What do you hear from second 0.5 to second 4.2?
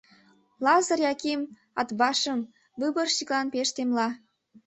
Лазыр Яким Атбашым выборщиклан пеш темла.